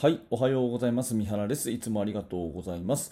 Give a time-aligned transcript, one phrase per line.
[0.00, 1.12] はい、おはようございます。
[1.16, 1.72] 三原です。
[1.72, 3.10] いつもありがとうございます。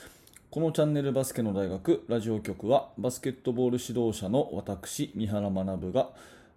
[0.53, 6.11] このチャンネルバスケの大学ラジオ局はバスケットボール指導者の私、三原学が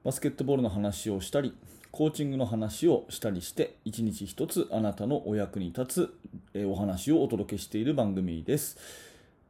[0.04, 1.56] バスケットボールの話をしたり、
[1.90, 6.14] コーチングの話をしたりして、一日一つあなたのお役に立
[6.54, 8.78] つお話をお届けしている番組です。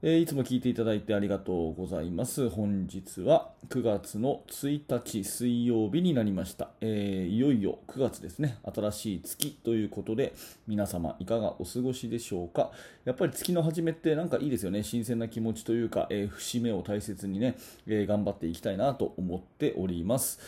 [0.01, 2.49] えーいつも聞いていただいてありがとうございます。
[2.49, 6.69] 本日は9月の1日水曜日になりました。
[6.79, 8.59] えーいよいよ9月ですね。
[8.63, 10.33] 新しい月ということで、
[10.67, 12.71] 皆様いかがお過ごしでしょうか。
[13.03, 14.83] やっぱり月の初めってなんかいいですよね。
[14.83, 20.39] 新鮮な気持ちというか、えー節目を大切にね、え頑張っていきたいなと思っております。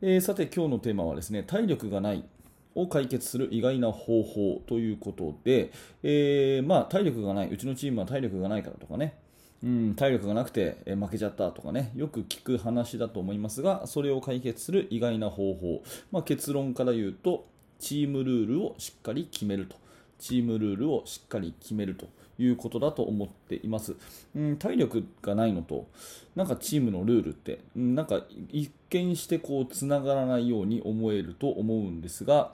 [0.00, 2.24] えさて今日のテーマはですね、体力がない
[2.74, 5.70] を解決する意外な方法ということで、
[6.02, 9.14] えーまあ、体力がない、うちのチームは体力がないからとかね、
[9.62, 17.46] うん、体力がなくて負けちゃったとかね、よく聞く話だと思いますが、それを解決する意外な方法、まあ、結論から言うと、
[17.78, 19.76] チームルールをしっかり決めると。
[20.18, 22.06] チームルールをしっかり決めると
[22.38, 23.94] いうことだと思っています。
[24.34, 25.86] うん、体力がないのと、
[26.34, 32.52] なんかチームのルールって、なんか一見してこうつながらないように思えると思うんですが、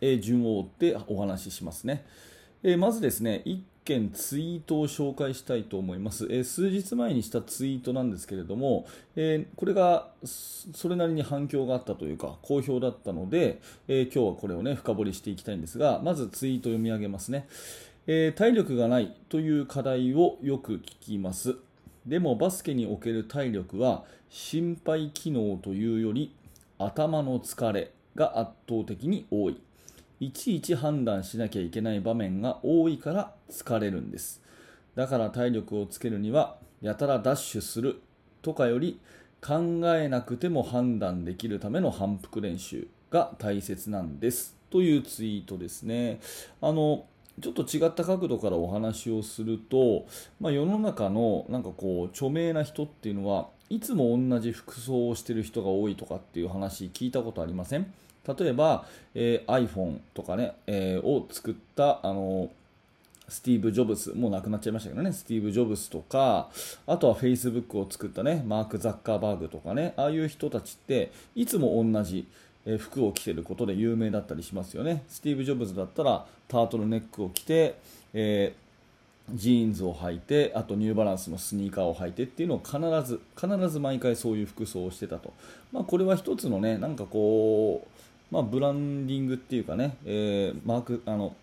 [0.00, 2.04] えー順を追ってお話ししますね。
[2.62, 6.26] えーまずですね、1件ツイートを紹介したいと思います。
[6.30, 17.46] えー数日前にしたツイートなんですけれども、えこれがそれなりに反響があったというか、好評だったので、えー今日はこれをね、深掘りしていきたいんですが、まずツイート読み上げますね。
[18.06, 21.56] え体力がないという課題をよく聞きます。
[22.06, 26.34] でもバスケにおける体力は心肺機能というより
[26.78, 29.60] 頭の疲れが圧倒的に多い。
[30.20, 34.42] いちいち判断しなきゃいけない場面が多いから疲れるんです。
[34.94, 38.02] だから体力をつけるにはやたらダッシュする
[38.42, 39.00] とかより
[39.40, 46.20] 考えなくても判断できるための反復練習が大切なんですというツイートですね。
[46.60, 47.06] あの
[47.40, 50.04] ちょっと違った角度からお話をすると、
[50.38, 57.86] まあ、世の中のなんかこう著名な人っていうのはいつも同じ服装をしてる人が多いとかっていう話聞いたことありません？
[58.26, 62.50] 例えば、えー iPhone とかね、えーを作ったあの
[63.28, 66.50] スティーブ・ジョブス、もう亡くなっちゃいましたけどね、スティーブ・ジョブスとか、
[66.84, 72.26] あとは Facebook を作ったね、マーク・ザッカーバーグとかね、ああいう人たちって、いつも同じ
[72.78, 75.04] 服を着てることで有名だったりしますよね。
[75.08, 77.76] スティーブ・ジョブズだったら、タートルネックを着て、
[78.14, 78.69] えー
[79.34, 85.32] ジーンズを履いて、あとニューバランスのスニーカーを履いてっていうのを必ず、必ず毎回そういう服装をしてたと。
[85.72, 87.86] まあ、これは一つのね、なんかこ
[88.30, 91.34] う、まあ、ブランディングっていうかね、えーマーク、あの、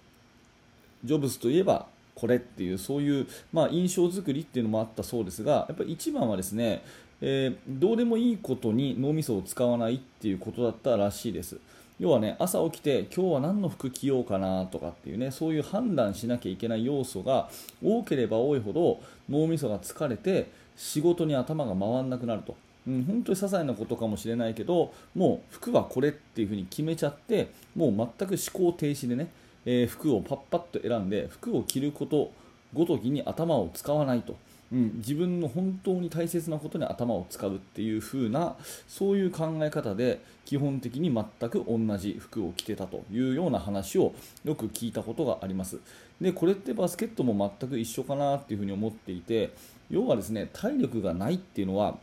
[1.03, 6.84] ジョブズといえばこれっていうそういう、まあ、印象作りっていうのもあったそうですがやっぱり一番はですね、
[7.22, 11.58] えーどうでもいいことに脳みそを使わないっていうことだったらしいです
[12.00, 17.50] 要はね朝起きて今日は何の服着ようかなとかっていうねそういう判断しなきゃいけない要素が
[17.84, 22.56] 多ければ多いほど脳みそが疲れて仕事に頭が回らなくなると。
[22.88, 29.28] うん、本当に些細なことかもしれないけどもう服はこれっていうふうに決めちゃってもう全く思考停止でね、
[29.66, 32.31] えー服をパッパッと選んで服を着ること
[32.74, 34.38] ごときに頭を使わないと、
[34.72, 38.56] うん、自分の本当に大切なことに頭を使うっていう風な
[38.88, 44.14] そういう考え方で基本的に全く同じ服を着てたというような話を
[44.44, 45.80] よく聞いたことがあります
[46.20, 49.52] でこれってバスケットも全く一緒かなっていうふうに思っていて
[49.90, 51.98] 要はですね体力がないっていうのは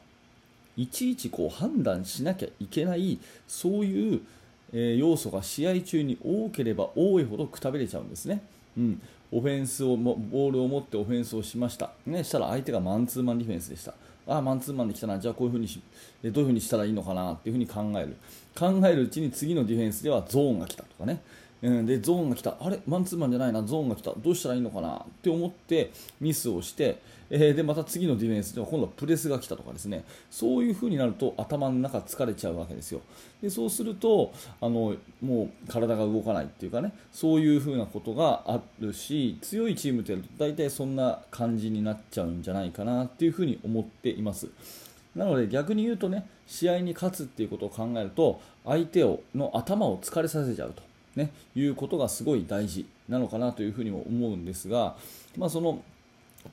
[0.76, 4.20] いちいちこう判断しなきゃいけないそういう、
[4.72, 8.42] 要素が試合中に多ければ多いほどくたびれちゃうんですね。
[8.76, 9.00] うん、
[9.36, 13.92] オフェンスをもボールを持ってオフェンスをしました、ね、したら相手がマンツーマンディフェンスでした。
[14.28, 15.18] ああマンツーマンできたな。
[15.18, 15.82] じゃあこういうふうにし
[16.22, 18.16] どういうふうにしたらいいのかなっていうふに考える。
[18.56, 21.20] 考えるうちに次のディフェンスではゾーンが来たとかね。
[21.64, 22.56] うん、でゾーンが来た。
[22.60, 22.78] あれ？
[22.86, 23.62] マンツーマンじゃないな。
[23.62, 24.12] ゾーンが来た。
[24.12, 24.96] どうしたらいいのかな？
[24.96, 30.04] って思ってミスをして、えーでまた次のディフェンスでは今度はプレスが来たとかですね。
[30.30, 33.00] そういう風になると頭の中疲れちゃうわけですよ。
[33.40, 36.92] でそうするとあのもう体が動かないっていうかね。
[37.10, 44.48] そういう風なことがあるし強いチームって大体そんな感じになっちゃうんじゃないかなっていう風に思っています。
[45.16, 50.82] なので逆に言うとね試合に勝つっていうことを考えると相手をの頭を疲れさせちゃうと、
[51.16, 54.96] ね、いうことがすごい大事なのかなというふうにも思うんですが、
[55.36, 55.82] まあ、その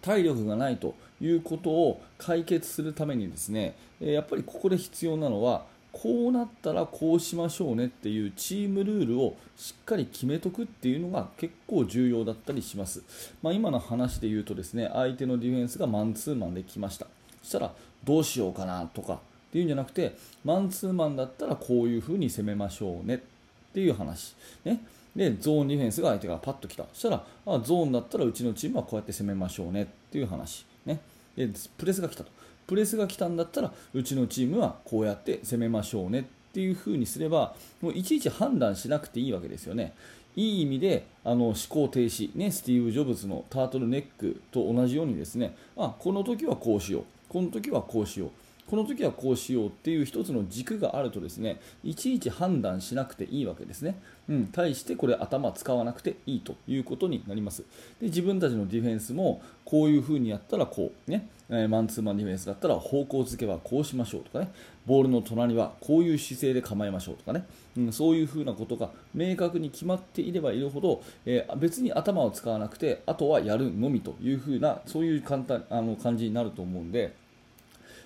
[0.01, 13.03] 体力がないということを解決するためにですねやっぱりここで必要なのはこうなったらこうしましょうねっていうチームルールをしっかり決めとくっていうのが結構重要だったりします、
[13.41, 17.07] まあ、今の話で言うとですね相手のディフェンスがマンツーマンで来ました。
[17.41, 17.73] そしたら
[18.03, 19.17] どうしようかなとかっ
[19.51, 20.15] ていうんじゃなくて
[20.45, 23.21] マンツーマンだったらこういうふうに攻めましょうね。
[23.71, 24.35] っていう話。
[24.65, 24.81] ね。
[25.15, 26.85] でゾーンディフェンスが相手がパッと来た。
[26.93, 29.83] そしたらあゾーンだったらうちのチームはこうやって攻めましょうね。
[29.83, 30.99] っていう話、ね、
[31.35, 32.31] でプレスが来たと。
[32.67, 36.19] プレスが来たんだったらうちのチームはこうやって攻めましょうね。
[36.19, 36.23] っ
[36.53, 39.93] ていう風にすればもういちいち判断しなくていいわけですよね。
[40.35, 45.55] いい意味であの思考停止、ね、スティーブ・ジョブズのタートルネックと同じようにですね。
[45.77, 47.03] あこの時はこうしよう。
[47.27, 48.31] この時はこうしよう。
[48.67, 53.99] この時はこうしようっていう一つの軸があるとですねいちいち判断しなくていいわけですね、
[54.29, 57.63] うん、対してこれ頭使わなくていいということになります。
[57.99, 64.51] で自分たちのディフェンスもこういう風にやったらこうねえマンツーマンディフェンスだったら方向付けはこうしましょうとかね
[64.85, 67.45] ボールの隣はこういう姿勢で構えましょうとかね、
[67.77, 77.13] うん、そういう風なことが明確に決まっていればいるほど、えー、別に頭を使わなくてあとはやるのみという風なそういう簡単あの感じになると思うんで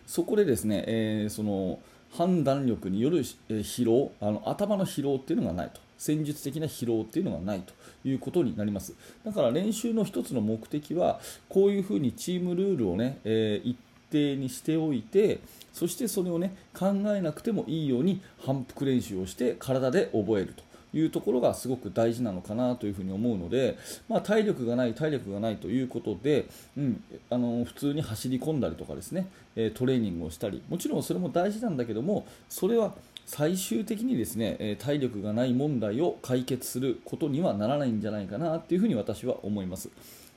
[0.06, 1.80] そこでですね、えー、その
[2.12, 3.19] 判断力による
[3.50, 5.81] 疲労あの頭の疲労っていうのがないと。
[5.98, 7.74] 戦術的な疲労っていうのがないと。
[8.06, 8.94] いうことになります。
[9.25, 11.19] だから練習の一つの目的は
[11.50, 13.78] こういうふうにチームルールをね、えー、一
[14.12, 15.40] 定にしておいて
[15.74, 20.63] そしてそれをね考えなくてもいいように反復練習をして体で覚えると。
[20.95, 23.77] いうところがすごく大事なのかなというふに思うので、
[24.07, 26.47] まあ、体力がない、体力がないということで、
[26.77, 29.27] うん、あの普通に走り込んだりとかですね
[29.75, 32.94] トレーニングをしたりもちろんそれも大事なんだけどもそれは
[33.25, 39.89] 最終的にですね体力がない問題を解決することにはならないんじゃないかなというふに私は思います。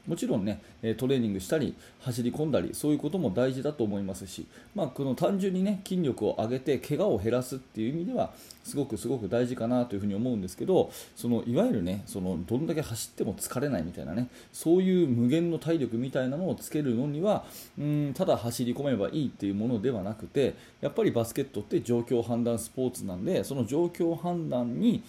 [0.08, 0.60] もちろんね
[0.96, 8.32] トレーニングしたり走り込んだりそういうことも大事だと思いますし、まあ、この単純にね筋力を上げて怪我を減らすっていう意味では
[8.64, 17.44] すごくすごく大事かなというふに思うんですけどそのいわゆるねそのどんだけ走っても疲れないみたいなねそういう無限の体力みたいなのをつけるのには
[17.78, 25.02] うんただ走り込めばいいっていうものではなくてやっぱりバスケットって状況判断スポーツなんでその状況判断に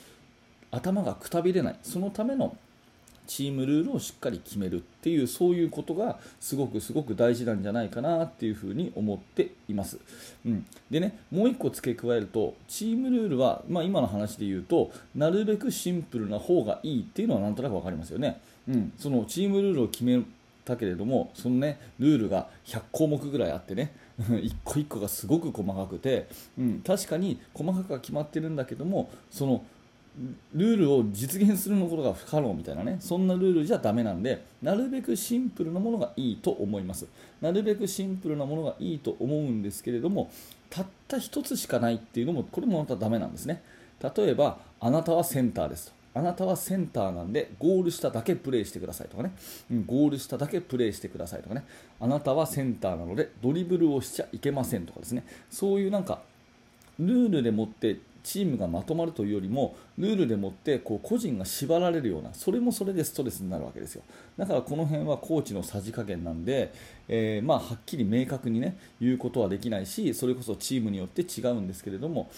[0.72, 1.76] 頭がくたびれない。
[1.82, 2.56] そのための
[3.30, 10.00] チームルールをしっかり決めるっていうそういうことがすごくすごく大事なんじゃないかなっていうふうに思っています、
[10.48, 20.24] うん、でねもう1個付け加えるとチームルールは、まあ、今の話で言うとなるべくシンプルな方がいいっていうのはなんとなく分かりますよね、うん、そのチームルールを決め
[20.66, 23.94] たけれどもそのねルールが100項目ぐらいあってね
[24.42, 26.28] 一個一個がすごく細かくて、
[26.58, 29.64] うん、確かに細かくは決まってるんだけどもその
[30.54, 32.98] ルールを実現するのことが不可能みたいなね。
[33.00, 37.08] そんなルールじゃダメなんでなるべくシンプルなものがいいと思います。
[37.42, 40.30] なるべくシンプルなものがいいと思うんですけれども
[40.70, 43.64] たった1つしかないっていうのもこれもまたダメなんですね。
[44.02, 46.00] 例えばあなたはセンターですと。
[46.16, 49.32] あなたはセンターなんでゴール下だけプレーしてくださいとかね、
[49.72, 51.64] うん、ゴール下だけプレーしてくださいとかね。
[52.00, 55.24] あなたはセンターなのでドリブルをしちゃいけませんとかですね。
[55.50, 56.22] そういうなんか
[57.00, 57.98] ルールでもって
[58.30, 64.04] チームがまとまるというよりもルールでもってこう個人が縛られるようなそれもそれでストレスになるわけですよ。
[64.38, 66.72] だからこの辺はコーチのさじ加減なんで、
[67.08, 72.30] えー、まあ、はっきり明確にね言うことはできないしそれこそチームによって違うんですけれども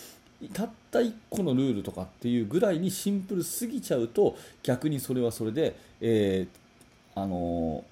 [0.53, 7.90] たった1個のルールとかっていうぐらいにシンプルすぎちゃうと逆にそれはそれで、えー、あのー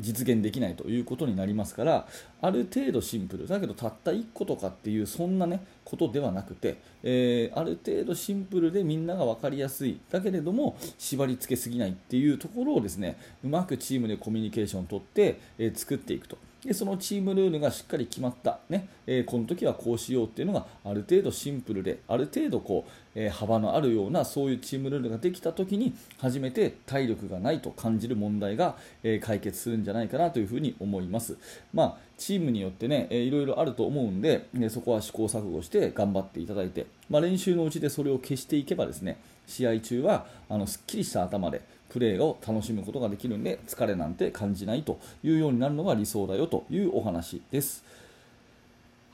[0.00, 2.06] 実現できないということになりますから
[2.40, 16.38] ある程度シンプルだけどたった1個とかっていうそんな、ね、ことではなくて、えー、ある程度シンプルでみんなが分かりやすいだけれども縛りつけすぎないっていうところをですねうまくチームでコミュニケーションをとって、えー、作っていくと。
[16.64, 31.36] でそのチームルールがしっかり決まった、ねえー、この時はこうしようっていうのがある程度シンプルである程度こう、えー、幅のあるようなそういうチームルールができた時に初めて体力がないと感じる問題が、えー、解決するんじゃないかなというふに思います。
[31.72, 41.60] まあ、チームによってね、えー、いろいろあると思うんで、ね、そこは試行錯誤して頑張っていただいて、まあ、練習のうちでそれを消していけばですね試合中はあのすっきりした頭で
[41.94, 47.84] プレーを楽しむことができるんで疲れなんて感じないというようになるのが理想だよというお話です。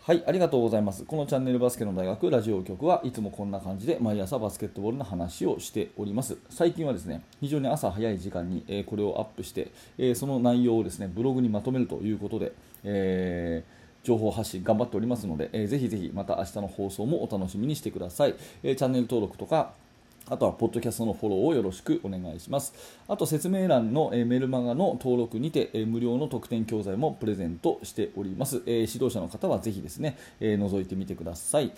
[0.00, 1.04] はい、ありがとうございます。
[1.04, 6.38] このチャンネルバスケの大学ラジオ局はいつもこんな感じで毎朝バスケットボールの話をしております。
[6.48, 18.34] 最近はですね、非常に朝早い時間に、えこれをアップして、えその内容をですね、ブログにまとめるということで、えー、情報発信頑張っておりますので、えー、ぜひぜひまた明日の放送もお楽しみにしてください。
[18.62, 19.74] え、チャンネル登録とか
[20.30, 22.72] あとは、ポッドキャストのフォローをよろしくお願いします。
[23.08, 28.62] あと、説明欄のメルマガの登録にて、無料の特典教材もプレゼントしております。
[28.64, 31.72] 指導者の方はぜひですね、覗いてみてください。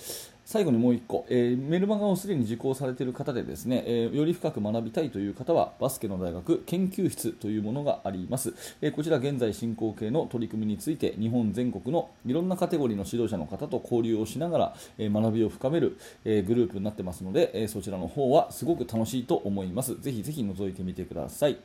[0.44, 20.00] 最後にもう1個、えー、メルマガをすでに受講されている方でですね、えー、より深く学びたいという方はバスケの大学研究室というものがあります、えー、こちら現在進行形の取り組みについて日本全国のいろんなカテゴリーの指導者の方と交流をしながら、え学びを深める、えグループになってますので、えそちらの方はすごく楽しいと思います。
[20.00, 21.58] ぜひぜひ覗いてみてください。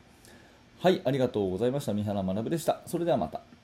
[0.79, 1.93] はいありがとうございました。
[1.93, 2.81] 三原学でした。
[2.85, 3.56] それではまた。